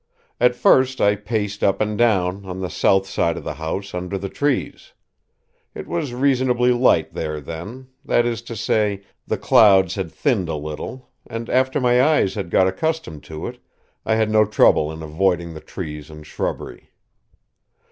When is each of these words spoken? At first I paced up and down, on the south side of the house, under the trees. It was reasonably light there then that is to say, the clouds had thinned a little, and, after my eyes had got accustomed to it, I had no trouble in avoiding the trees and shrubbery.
At 0.39 0.55
first 0.55 0.99
I 0.99 1.15
paced 1.15 1.63
up 1.63 1.79
and 1.79 1.95
down, 1.95 2.43
on 2.43 2.59
the 2.59 2.71
south 2.71 3.05
side 3.05 3.37
of 3.37 3.43
the 3.43 3.53
house, 3.53 3.93
under 3.93 4.17
the 4.17 4.29
trees. 4.29 4.93
It 5.75 5.85
was 5.87 6.11
reasonably 6.11 6.71
light 6.71 7.11
there 7.13 7.39
then 7.39 7.87
that 8.03 8.25
is 8.25 8.41
to 8.49 8.55
say, 8.55 9.03
the 9.27 9.37
clouds 9.37 9.93
had 9.93 10.11
thinned 10.11 10.49
a 10.49 10.55
little, 10.55 11.11
and, 11.27 11.51
after 11.51 11.79
my 11.79 12.01
eyes 12.01 12.33
had 12.33 12.49
got 12.49 12.67
accustomed 12.67 13.23
to 13.25 13.45
it, 13.45 13.59
I 14.03 14.15
had 14.15 14.31
no 14.31 14.43
trouble 14.43 14.91
in 14.91 15.03
avoiding 15.03 15.53
the 15.53 15.61
trees 15.61 16.09
and 16.09 16.25
shrubbery. 16.25 16.89